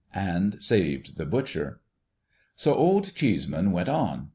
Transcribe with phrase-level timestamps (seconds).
[0.15, 1.79] And saved the butcher.
[2.55, 4.29] So Old Cheeseman went on.